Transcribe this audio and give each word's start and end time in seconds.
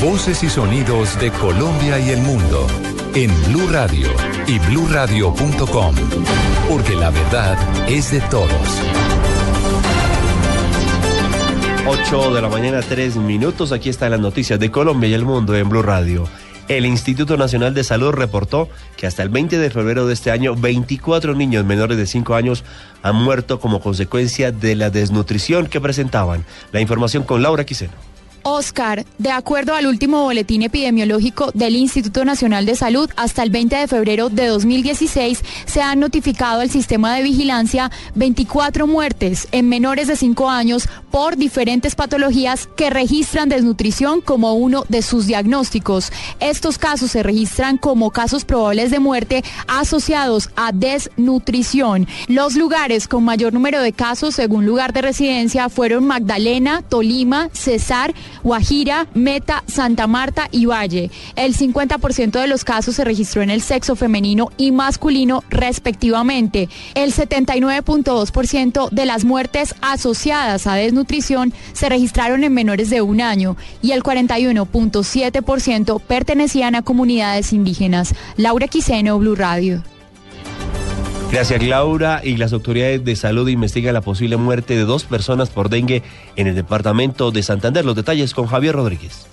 Voces 0.00 0.44
y 0.44 0.48
sonidos 0.48 1.18
de 1.18 1.32
Colombia 1.32 1.98
y 1.98 2.10
el 2.10 2.20
mundo 2.20 2.68
en 3.16 3.32
Blue 3.48 3.66
Radio 3.68 4.06
y 4.46 4.60
BlueRadio.com, 4.60 5.94
porque 6.68 6.94
la 6.94 7.10
verdad 7.10 7.58
es 7.88 8.12
de 8.12 8.20
todos. 8.30 8.48
8 11.84 12.32
de 12.32 12.42
la 12.42 12.48
mañana, 12.48 12.80
3 12.80 13.16
minutos. 13.16 13.72
Aquí 13.72 13.88
están 13.88 14.12
las 14.12 14.20
noticias 14.20 14.60
de 14.60 14.70
Colombia 14.70 15.08
y 15.08 15.14
el 15.14 15.24
mundo 15.24 15.56
en 15.56 15.68
Blue 15.68 15.82
Radio. 15.82 16.28
El 16.68 16.86
Instituto 16.86 17.36
Nacional 17.36 17.74
de 17.74 17.82
Salud 17.82 18.12
reportó 18.12 18.68
que 18.96 19.08
hasta 19.08 19.24
el 19.24 19.30
20 19.30 19.58
de 19.58 19.70
febrero 19.70 20.06
de 20.06 20.14
este 20.14 20.30
año, 20.30 20.54
24 20.54 21.34
niños 21.34 21.64
menores 21.64 21.98
de 21.98 22.06
5 22.06 22.36
años 22.36 22.62
han 23.02 23.16
muerto 23.16 23.58
como 23.58 23.80
consecuencia 23.80 24.52
de 24.52 24.76
la 24.76 24.90
desnutrición 24.90 25.66
que 25.66 25.80
presentaban. 25.80 26.44
La 26.70 26.80
información 26.80 27.24
con 27.24 27.42
Laura 27.42 27.64
Quiseno. 27.64 28.07
Oscar, 28.50 29.04
de 29.18 29.30
acuerdo 29.30 29.74
al 29.74 29.86
último 29.86 30.22
boletín 30.22 30.62
epidemiológico 30.62 31.50
del 31.52 31.76
Instituto 31.76 32.24
Nacional 32.24 32.64
de 32.66 32.76
Salud, 32.76 33.10
hasta 33.16 33.42
el 33.42 33.50
20 33.50 33.76
de 33.76 33.88
febrero 33.88 34.30
de 34.30 34.46
2016 34.46 35.42
se 35.66 35.82
han 35.82 36.00
notificado 36.00 36.60
al 36.60 36.70
sistema 36.70 37.14
de 37.14 37.22
vigilancia 37.22 37.90
24 38.14 38.86
muertes 38.86 39.48
en 39.52 39.68
menores 39.68 40.08
de 40.08 40.16
5 40.16 40.48
años 40.48 40.88
por 41.10 41.36
diferentes 41.36 41.94
patologías 41.94 42.66
que 42.76 42.90
registran 42.90 43.48
desnutrición 43.48 44.20
como 44.20 44.54
uno 44.54 44.84
de 44.88 45.02
sus 45.02 45.26
diagnósticos. 45.26 46.10
Estos 46.40 46.78
casos 46.78 47.10
se 47.10 47.22
registran 47.22 47.76
como 47.76 48.10
casos 48.10 48.44
probables 48.44 48.90
de 48.90 48.98
muerte 48.98 49.44
asociados 49.66 50.50
a 50.56 50.72
desnutrición. 50.72 52.08
Los 52.28 52.56
lugares 52.56 53.08
con 53.08 53.24
mayor 53.24 53.52
número 53.52 53.80
de 53.80 53.92
casos 53.92 54.34
según 54.34 54.64
lugar 54.66 54.92
de 54.92 55.02
residencia 55.02 55.68
fueron 55.68 56.06
Magdalena, 56.06 56.82
Tolima, 56.82 57.50
Cesar, 57.52 58.14
Guajira, 58.42 59.06
Meta, 59.14 59.64
Santa 59.66 60.06
Marta 60.06 60.48
y 60.50 60.66
Valle. 60.66 61.10
El 61.36 61.56
50% 61.56 62.40
de 62.40 62.46
los 62.46 62.64
casos 62.64 62.96
se 62.96 63.04
registró 63.04 63.42
en 63.42 63.50
el 63.50 63.62
sexo 63.62 63.96
femenino 63.96 64.50
y 64.56 64.72
masculino 64.72 65.44
respectivamente. 65.50 66.68
El 66.94 67.12
79.2% 67.12 68.90
de 68.90 69.06
las 69.06 69.24
muertes 69.24 69.74
asociadas 69.80 70.66
a 70.66 70.74
desnutrición 70.74 71.52
se 71.72 71.88
registraron 71.88 72.44
en 72.44 72.54
menores 72.54 72.90
de 72.90 73.02
un 73.02 73.20
año 73.20 73.56
y 73.82 73.92
el 73.92 74.02
41.7% 74.02 76.00
pertenecían 76.00 76.74
a 76.74 76.82
comunidades 76.82 77.52
indígenas. 77.52 78.14
Laura 78.36 78.68
Quiseno, 78.68 79.18
Blue 79.18 79.34
Radio. 79.34 79.82
Gracias 81.30 81.62
Laura 81.62 82.22
y 82.24 82.36
las 82.36 82.54
autoridades 82.54 83.04
de 83.04 83.14
salud 83.14 83.48
investigan 83.48 83.92
la 83.92 84.00
posible 84.00 84.38
muerte 84.38 84.74
de 84.74 84.84
dos 84.84 85.04
personas 85.04 85.50
por 85.50 85.68
dengue 85.68 86.02
en 86.36 86.46
el 86.46 86.54
departamento 86.54 87.30
de 87.30 87.42
Santander. 87.42 87.84
Los 87.84 87.96
detalles 87.96 88.32
con 88.32 88.46
Javier 88.46 88.74
Rodríguez. 88.74 89.26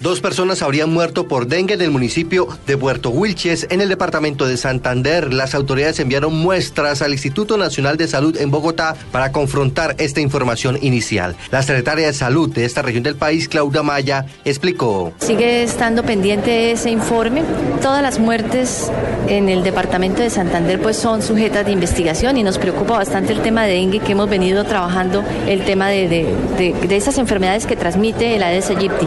Dos 0.00 0.22
personas 0.22 0.62
habrían 0.62 0.90
muerto 0.90 1.28
por 1.28 1.46
dengue 1.46 1.74
en 1.74 1.82
el 1.82 1.90
municipio 1.90 2.48
de 2.66 2.78
Puerto 2.78 3.10
Wilches, 3.10 3.66
en 3.68 3.82
el 3.82 3.90
departamento 3.90 4.46
de 4.46 4.56
Santander. 4.56 5.34
Las 5.34 5.54
autoridades 5.54 6.00
enviaron 6.00 6.34
muestras 6.34 7.02
al 7.02 7.12
Instituto 7.12 7.58
Nacional 7.58 7.98
de 7.98 8.08
Salud 8.08 8.34
en 8.38 8.50
Bogotá 8.50 8.96
para 9.12 9.30
confrontar 9.30 9.96
esta 9.98 10.22
información 10.22 10.78
inicial. 10.80 11.36
La 11.50 11.62
secretaria 11.62 12.06
de 12.06 12.14
Salud 12.14 12.48
de 12.48 12.64
esta 12.64 12.80
región 12.80 13.02
del 13.02 13.16
país, 13.16 13.46
Claudia 13.46 13.82
Maya, 13.82 14.24
explicó. 14.46 15.12
Sigue 15.18 15.64
estando 15.64 16.02
pendiente 16.02 16.70
ese 16.70 16.88
informe. 16.88 17.42
Todas 17.82 18.02
las 18.02 18.18
muertes 18.18 18.90
en 19.28 19.50
el 19.50 19.62
departamento 19.62 20.22
de 20.22 20.30
Santander 20.30 20.80
pues 20.80 20.96
son 20.96 21.20
sujetas 21.20 21.66
de 21.66 21.72
investigación 21.72 22.38
y 22.38 22.42
nos 22.42 22.56
preocupa 22.56 22.96
bastante 22.96 23.34
el 23.34 23.42
tema 23.42 23.64
de 23.64 23.74
dengue 23.74 23.98
que 23.98 24.12
hemos 24.12 24.30
venido 24.30 24.64
trabajando, 24.64 25.22
el 25.46 25.62
tema 25.66 25.88
de, 25.90 26.08
de, 26.08 26.72
de, 26.72 26.96
esas 26.96 27.18
enfermedades 27.18 27.66
que 27.66 27.76
transmite 27.76 28.34
el 28.34 28.42
Aedes 28.42 28.70
aegypti. 28.70 29.06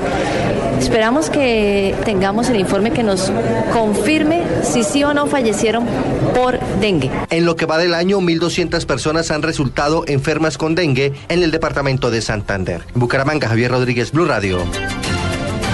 Esperamos 0.79 1.29
que 1.29 1.95
tengamos 2.05 2.49
el 2.49 2.59
informe 2.59 2.91
que 2.91 3.03
nos 3.03 3.31
confirme 3.71 4.43
si 4.63 4.83
sí 4.83 5.03
o 5.03 5.13
no 5.13 5.27
fallecieron 5.27 5.85
por 6.35 6.59
dengue. 6.79 7.09
En 7.29 7.45
lo 7.45 7.55
que 7.55 7.65
va 7.65 7.77
del 7.77 7.93
año, 7.93 8.19
1.200 8.19 8.85
personas 8.85 9.31
han 9.31 9.41
resultado 9.41 10.03
enfermas 10.07 10.57
con 10.57 10.75
dengue 10.75 11.13
en 11.29 11.43
el 11.43 11.51
departamento 11.51 12.11
de 12.11 12.21
Santander. 12.21 12.81
Bucaramanga, 12.93 13.47
Javier 13.47 13.71
Rodríguez, 13.71 14.11
Blue 14.11 14.25
Radio. 14.25 14.59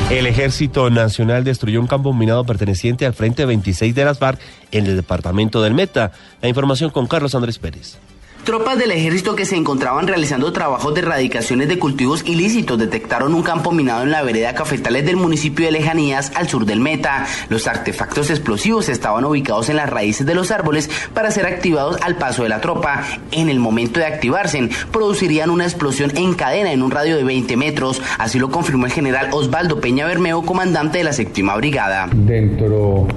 El 0.09 0.25
Ejército 0.25 0.89
Nacional 0.89 1.43
destruyó 1.43 1.79
un 1.79 1.85
campo 1.85 2.13
minado 2.13 2.43
perteneciente 2.43 3.05
al 3.05 3.13
Frente 3.13 3.45
26 3.45 3.93
de 3.93 4.05
las 4.05 4.17
FARC 4.17 4.39
en 4.71 4.87
el 4.87 4.95
departamento 4.95 5.61
del 5.61 5.75
Meta. 5.75 6.11
La 6.41 6.49
información 6.49 6.89
con 6.89 7.05
Carlos 7.05 7.35
Andrés 7.35 7.59
Pérez. 7.59 7.99
Tropas 8.43 8.79
del 8.79 8.91
ejército 8.91 9.35
que 9.35 9.45
se 9.45 9.55
encontraban 9.55 10.07
realizando 10.07 10.51
trabajos 10.51 10.93
de 10.95 11.01
erradicaciones 11.01 11.67
de 11.67 11.77
cultivos 11.77 12.23
ilícitos 12.25 12.79
detectaron 12.79 13.35
un 13.35 13.43
campo 13.43 13.71
minado 13.71 14.03
en 14.03 14.11
la 14.11 14.23
vereda 14.23 14.55
Cafetales 14.55 15.05
del 15.05 15.17
municipio 15.17 15.65
de 15.65 15.71
Lejanías 15.71 16.31
al 16.35 16.47
sur 16.47 16.65
del 16.65 16.79
Meta. 16.79 17.27
Los 17.49 17.67
artefactos 17.67 18.29
explosivos 18.29 18.89
estaban 18.89 19.25
ubicados 19.25 19.69
en 19.69 19.75
las 19.75 19.89
raíces 19.89 20.25
de 20.25 20.33
los 20.33 20.51
árboles 20.51 20.89
para 21.13 21.31
ser 21.31 21.45
activados 21.45 21.97
al 22.01 22.15
paso 22.15 22.43
de 22.43 22.49
la 22.49 22.61
tropa. 22.61 23.03
En 23.31 23.49
el 23.49 23.59
momento 23.59 23.99
de 23.99 24.07
activarse, 24.07 24.69
producirían 24.91 25.49
una 25.49 25.65
explosión 25.65 26.15
en 26.17 26.33
cadena 26.33 26.71
en 26.71 26.81
un 26.81 26.91
radio 26.91 27.17
de 27.17 27.23
20 27.23 27.55
metros. 27.55 28.01
Así 28.17 28.39
lo 28.39 28.49
confirmó 28.49 28.87
el 28.87 28.91
general 28.91 29.29
Osvaldo 29.31 29.79
Peña 29.79 30.07
Bermeo, 30.07 30.41
comandante 30.43 30.97
de 30.97 31.03
la 31.03 31.13
séptima 31.13 31.55
brigada. 31.55 32.07
Dentro 32.11 33.07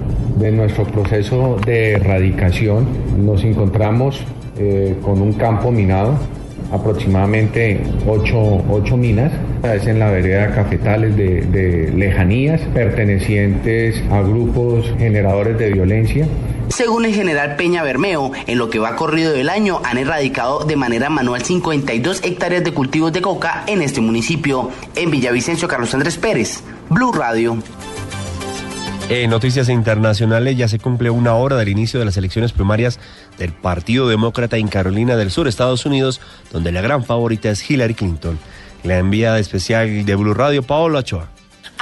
de 0.42 0.50
nuestro 0.50 0.84
proceso 0.84 1.56
de 1.64 1.92
erradicación 1.92 2.86
nos 3.16 3.44
encontramos 3.44 4.20
eh, 4.58 4.97
con 5.00 5.22
un 5.22 5.34
campo 5.34 5.70
minado, 5.70 6.19
aproximadamente 6.72 7.80
ocho, 8.08 8.60
ocho 8.69 8.97
minas, 8.97 9.32
es 9.62 9.86
en 9.86 10.00
la 10.00 10.10
vereda 10.10 10.53
Cafetales 10.53 11.16
de, 11.16 11.42
de 11.42 11.92
lejanías, 11.92 12.60
pertenecientes 12.75 14.03
a 14.10 14.20
grupos 14.22 14.92
generadores 14.98 15.56
de 15.58 15.70
violencia. 15.70 16.26
Según 16.70 17.04
el 17.04 17.14
general 17.14 17.54
Peña 17.54 17.84
Bermeo, 17.84 18.32
en 18.47 18.59
lo 18.59 18.69
que 18.69 18.80
va 18.80 18.97
corrido 18.97 19.32
del 19.32 19.48
año 19.48 19.80
han 19.84 19.98
erradicado 19.98 20.64
de 20.64 20.74
manera 20.74 21.09
manual 21.09 21.42
52 21.44 22.24
hectáreas 22.24 22.64
de 22.64 22.72
cultivos 22.72 23.12
de 23.12 23.22
coca 23.22 23.62
en 23.66 23.80
este 23.80 24.00
municipio. 24.00 24.70
En 24.97 25.10
Villavicencio, 25.10 25.69
Carlos 25.69 25.94
Andrés 25.94 26.16
Pérez, 26.16 26.62
Blue 26.88 27.12
Radio. 27.12 27.59
En 29.14 29.28
noticias 29.28 29.68
internacionales 29.68 30.56
ya 30.56 30.68
se 30.68 30.78
cumple 30.78 31.10
una 31.10 31.34
hora 31.34 31.56
del 31.56 31.68
inicio 31.68 32.00
de 32.00 32.06
las 32.06 32.16
elecciones 32.16 32.52
primarias 32.52 32.98
del 33.36 33.52
Partido 33.52 34.08
Demócrata 34.08 34.56
en 34.56 34.68
Carolina 34.68 35.16
del 35.16 35.30
Sur, 35.30 35.48
Estados 35.48 35.84
Unidos, 35.84 36.22
donde 36.50 36.72
la 36.72 36.80
gran 36.80 37.04
favorita 37.04 37.50
es 37.50 37.70
Hillary 37.70 37.92
Clinton. 37.92 38.38
La 38.84 38.96
enviada 38.96 39.38
especial 39.38 40.06
de 40.06 40.14
Blue 40.14 40.32
Radio, 40.32 40.62
Paolo 40.62 40.98
Ochoa. 40.98 41.28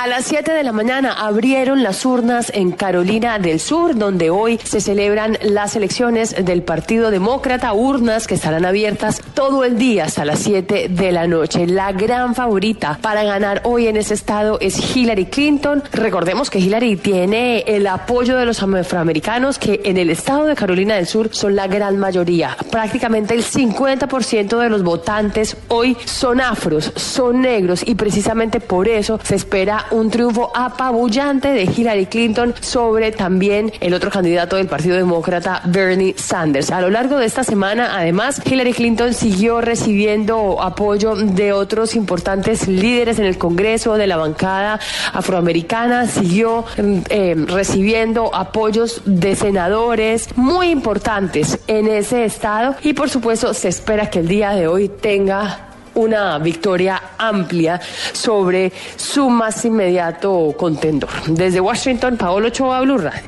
A 0.01 0.07
las 0.07 0.25
7 0.25 0.53
de 0.53 0.63
la 0.63 0.73
mañana 0.73 1.13
abrieron 1.13 1.83
las 1.83 2.07
urnas 2.07 2.51
en 2.55 2.73
Carolina 2.73 3.39
del 3.39 3.61
Sur, 3.61 3.95
donde 3.95 4.31
hoy 4.31 4.59
se 4.65 4.81
celebran 4.81 5.37
las 5.43 5.77
elecciones 5.77 6.43
del 6.43 6.63
Partido 6.63 7.11
Demócrata, 7.11 7.75
urnas 7.75 8.27
que 8.27 8.33
estarán 8.33 8.65
abiertas 8.65 9.21
todo 9.35 9.63
el 9.63 9.77
día 9.77 10.05
hasta 10.05 10.25
las 10.25 10.39
7 10.39 10.89
de 10.89 11.13
la 11.13 11.27
noche. 11.27 11.67
La 11.67 11.93
gran 11.93 12.35
favorita 12.35 12.99
para 13.03 13.25
ganar 13.25 13.61
hoy 13.65 13.89
en 13.89 13.99
ese 13.99 14.15
estado 14.15 14.57
es 14.63 14.97
Hillary 14.97 15.27
Clinton. 15.27 15.83
Recordemos 15.93 16.49
que 16.49 16.61
Hillary 16.61 16.97
tiene 16.97 17.59
el 17.67 17.87
apoyo 17.87 18.39
de 18.39 18.47
los 18.47 18.63
afroamericanos 18.63 19.59
que 19.59 19.83
en 19.85 19.99
el 19.99 20.09
estado 20.09 20.47
de 20.47 20.55
Carolina 20.55 20.95
del 20.95 21.09
Sur 21.09 21.29
son 21.33 21.55
la 21.55 21.67
gran 21.67 21.99
mayoría. 21.99 22.57
Prácticamente 22.71 23.35
el 23.35 23.45
50% 23.45 24.61
de 24.61 24.71
los 24.71 24.83
votantes 24.83 25.59
hoy 25.69 25.95
son 26.07 26.41
afros, 26.41 26.91
son 26.97 27.43
negros 27.43 27.83
y 27.87 27.97
precisamente 27.97 28.61
por 28.61 28.89
eso 28.89 29.21
se 29.23 29.35
espera 29.35 29.89
un 29.91 30.11
triunfo 30.11 30.51
apabullante 30.55 31.49
de 31.49 31.65
Hillary 31.65 32.07
Clinton 32.07 32.55
sobre 32.61 33.13
también 33.13 33.73
el 33.81 33.95
otro 33.95 34.11
candidato 34.11 34.57
del 34.57 34.67
Partido 34.67 34.97
Demócrata, 34.97 35.63
Bernie 35.67 36.15
Sanders. 36.17 36.71
A 36.71 36.81
lo 36.81 36.91
largo 36.91 37.19
de 37.19 37.27
esta 37.27 37.45
semana, 37.45 37.97
además, 37.97 38.41
Hillary 38.45 38.73
Clinton 38.73 39.15
siguió 39.15 39.61
recibiendo 39.61 40.63
apoyo 40.63 41.15
de 41.17 41.53
otros 41.53 41.95
importantes 41.95 42.69
líderes 42.69 43.19
en 43.19 43.25
el 43.27 43.39
Congreso, 43.39 43.97
de 43.97 44.07
la 44.07 44.17
bancada 44.17 44.81
afroamericana, 45.13 46.07
siguió 46.07 46.65
eh, 46.79 47.35
recibiendo 47.49 48.35
apoyos 48.35 49.03
de 49.05 49.37
senadores 49.37 50.29
muy 50.37 50.71
importantes 50.71 51.59
en 51.67 51.89
ese 51.89 52.25
estado 52.25 52.75
y 52.83 52.93
por 52.93 53.09
supuesto 53.09 53.55
se 53.55 53.69
espera 53.69 54.11
que 54.11 54.21
el 54.21 54.29
día 54.29 54.51
de 54.51 54.67
hoy 54.67 54.89
tenga 54.89 55.70
una 55.95 56.39
victoria 56.39 57.03
amplia 57.19 57.81
sobre 58.13 58.73
su 58.97 59.29
más 59.29 59.65
inmediato 59.65 60.55
contendor. 60.57 61.11
Desde 61.27 61.61
Washington, 61.61 62.17
Paolo 62.17 62.49
Ochoa, 62.49 62.81
Blue 62.83 62.99
Radio. 62.99 63.21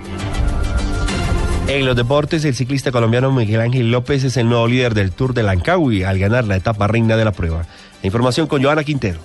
En 1.68 1.86
los 1.86 1.96
deportes, 1.96 2.44
el 2.44 2.54
ciclista 2.54 2.90
colombiano 2.90 3.32
Miguel 3.32 3.60
Ángel 3.60 3.90
López 3.90 4.24
es 4.24 4.36
el 4.36 4.48
nuevo 4.48 4.66
líder 4.66 4.94
del 4.94 5.12
Tour 5.12 5.32
de 5.32 5.42
Lancawi 5.42 6.02
al 6.02 6.18
ganar 6.18 6.44
la 6.44 6.56
etapa 6.56 6.86
reina 6.86 7.16
de 7.16 7.24
la 7.24 7.32
prueba. 7.32 7.64
Información 8.02 8.46
con 8.46 8.62
Joana 8.62 8.84
Quintero. 8.84 9.20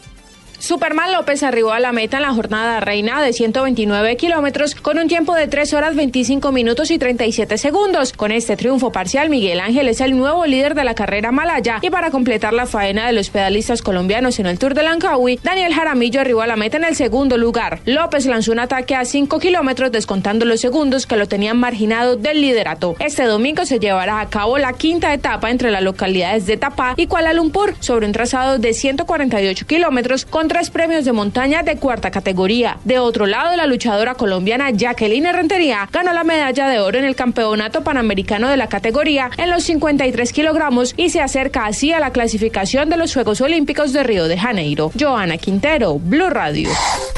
Superman 0.60 1.12
López 1.12 1.44
arribó 1.44 1.72
a 1.72 1.80
la 1.80 1.92
meta 1.92 2.18
en 2.18 2.24
la 2.24 2.34
jornada 2.34 2.80
reina 2.80 3.22
de 3.22 3.32
129 3.32 4.18
kilómetros 4.18 4.74
con 4.74 4.98
un 4.98 5.08
tiempo 5.08 5.36
de 5.36 5.48
3 5.48 5.72
horas 5.74 5.96
25 5.96 6.52
minutos 6.52 6.90
y 6.90 6.98
37 6.98 7.60
segundos. 7.60 8.12
Con 8.12 8.32
este 8.32 8.58
triunfo 8.58 8.92
parcial, 8.92 9.30
Miguel 9.30 9.60
Ángel 9.60 9.88
es 9.88 10.02
el 10.02 10.18
nuevo 10.18 10.48
líder 10.48 10.74
de 10.74 10.84
la 10.84 10.96
carrera 10.96 11.32
malaya 11.32 11.78
y 11.84 11.92
para 11.92 12.10
completar 12.10 12.54
la 12.54 12.66
faena 12.66 13.06
de 13.06 13.14
los 13.14 13.30
pedalistas 13.30 13.84
colombianos 13.84 14.40
en 14.40 14.48
el 14.48 14.58
Tour 14.58 14.74
de 14.74 14.82
Lancawi, 14.82 15.40
Daniel 15.44 15.76
Jaramillo 15.76 16.22
arribó 16.22 16.42
a 16.42 16.48
la 16.48 16.56
meta 16.56 16.78
en 16.78 16.86
el 16.86 16.96
segundo 16.96 17.38
lugar. 17.38 17.80
López 17.86 18.26
lanzó 18.26 18.52
un 18.52 18.60
ataque 18.60 18.96
a 18.96 19.06
5 19.06 19.38
kilómetros 19.40 19.92
descontando 19.92 20.44
los 20.46 20.60
segundos 20.60 21.06
que 21.06 21.18
lo 21.18 21.28
tenían 21.28 21.58
marginado 21.58 22.16
del 22.16 22.42
liderato. 22.42 22.96
Este 23.00 23.26
domingo 23.26 23.64
se 23.66 23.78
llevará 23.78 24.22
a 24.22 24.30
cabo 24.30 24.58
la 24.58 24.74
quinta 24.74 25.14
etapa 25.14 25.52
entre 25.52 25.70
las 25.70 25.84
localidades 25.84 26.48
de 26.48 26.58
Tapá 26.58 26.96
y 26.98 27.06
Kuala 27.06 27.34
Lumpur 27.34 27.76
sobre 27.80 28.08
un 28.08 28.12
trazado 28.12 28.58
de 28.58 28.74
148 28.74 29.68
kilómetros 29.68 30.26
con 30.26 30.47
tres 30.48 30.70
premios 30.70 31.06
de 31.06 31.12
montaña 31.12 31.64
de 31.64 31.78
cuarta 31.78 32.12
categoría. 32.12 32.78
De 32.84 33.00
otro 33.00 33.26
lado, 33.26 33.56
la 33.56 33.66
luchadora 33.66 34.16
colombiana 34.16 34.72
Jacqueline 34.72 35.34
Rentería 35.34 35.90
ganó 35.92 36.14
la 36.14 36.24
medalla 36.24 36.68
de 36.68 36.80
oro 36.80 36.98
en 36.98 37.06
el 37.06 37.16
Campeonato 37.16 37.84
Panamericano 37.84 38.50
de 38.50 38.58
la 38.58 38.68
categoría 38.68 39.30
en 39.38 39.50
los 39.50 39.64
53 39.64 40.34
kilogramos 40.34 40.94
y 40.98 41.10
se 41.10 41.22
acerca 41.22 41.66
así 41.66 41.92
a 41.92 42.00
la 42.00 42.12
clasificación 42.12 42.90
de 42.90 42.98
los 42.98 43.14
Juegos 43.14 43.42
Olímpicos 43.42 43.94
de 43.94 44.04
Río 44.04 44.28
de 44.28 44.38
Janeiro. 44.38 44.92
Joana 45.00 45.38
Quintero, 45.38 46.00
Blue 46.00 46.30
Radio. 46.30 46.70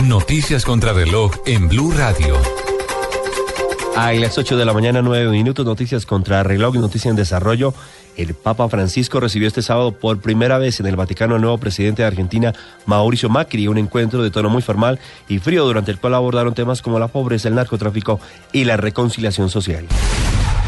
Noticias 0.04 0.66
contra 0.66 0.94
reloj 0.94 1.32
en 1.46 1.68
Blue 1.68 1.92
Radio. 1.92 2.38
A 3.96 4.14
las 4.14 4.38
8 4.38 4.56
de 4.56 4.64
la 4.64 4.74
mañana, 4.74 5.02
9 5.02 5.30
minutos, 5.30 5.66
noticias 5.66 6.06
contra 6.06 6.42
reloj, 6.42 6.76
noticia 6.76 7.10
en 7.10 7.18
desarrollo. 7.18 7.74
El 8.20 8.34
Papa 8.34 8.68
Francisco 8.68 9.22
recibió 9.22 9.48
este 9.48 9.62
sábado 9.62 9.94
por 9.94 10.20
primera 10.20 10.58
vez 10.58 10.82
en 10.82 10.88
el 10.88 10.98
Vaticano 10.98 11.36
al 11.36 11.42
nuevo 11.42 11.58
presidente 11.58 12.02
de 12.02 12.08
Argentina, 12.10 12.54
Mauricio 12.86 13.30
Macri, 13.30 13.70
un 13.70 13.78
encuentro 13.78 14.22
de 14.22 14.30
tono 14.30 14.50
muy 14.50 14.62
formal 14.62 15.00
y 15.30 15.40
frío 15.40 15.64
durante 15.64 15.92
el 15.92 16.00
cual 16.00 16.16
abordaron 16.16 16.54
temas 16.54 16.82
como 16.82 17.00
la 17.00 17.08
pobreza, 17.08 17.48
el 17.48 17.56
narcotráfico 17.56 18.20
y 18.52 18.66
la 18.66 18.76
reconciliación 18.76 19.50
social. 19.50 19.86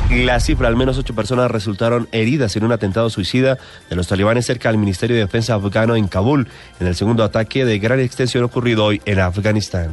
La 0.10 0.40
cifra, 0.40 0.70
al 0.70 0.78
menos 0.78 0.98
ocho 0.98 1.14
personas 1.14 1.52
resultaron 1.52 2.08
heridas 2.14 2.56
en 2.56 2.64
un 2.64 2.72
atentado 2.72 3.10
suicida 3.10 3.58
de 3.90 3.98
los 3.98 4.08
talibanes 4.08 4.46
cerca 4.46 4.70
del 4.70 4.78
Ministerio 4.78 5.18
de 5.18 5.24
Defensa 5.24 5.56
afgano 5.56 5.98
en 5.98 6.08
Kabul, 6.08 6.48
en 6.80 6.88
el 6.88 6.96
segundo 6.96 7.22
ataque 7.22 7.66
de 7.66 7.80
gran 7.80 8.00
extensión 8.00 8.46
ocurrido 8.46 8.86
hoy 8.86 9.02
en 9.04 9.20
Afganistán. 9.20 9.92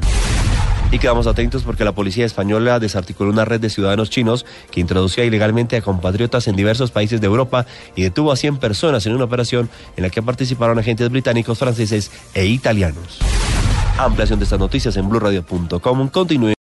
Y 0.90 0.99
quedamos 0.99 1.26
atentos 1.26 1.64
porque 1.64 1.85
la 1.85 1.93
policía 1.93 2.25
española 2.25 2.81
desarticuló 2.81 3.31
una 3.31 3.44
red 3.44 3.61
de 3.61 3.69
ciudadanos 3.69 4.08
chinos 4.08 4.46
que 4.70 4.81
introducía 4.81 5.25
ilegalmente 5.25 5.76
a 5.76 5.82
compatriotas 5.82 6.49
en 6.49 6.56
diversos 6.56 6.90
países 6.90 7.20
de 7.20 7.26
Europa 7.26 7.67
y 7.94 8.02
detuvo 8.02 8.32
a 8.32 8.37
100 8.37 8.56
personas 8.56 9.05
en 9.06 9.14
una 9.14 9.25
operación 9.25 9.69
en 9.96 10.05
la 10.05 10.11
que 10.11 10.23
participaron 10.23 10.79
agentes 10.79 11.11
británicos, 11.11 11.58
franceses 11.58 12.11
e 12.32 12.46
italianos. 12.46 13.19
Ampliación 13.99 14.38
de 14.38 14.44
estas 14.44 14.58
noticias 14.58 14.96
en 14.96 15.08
blurradio.com. 15.08 16.08
Continúe. 16.08 16.55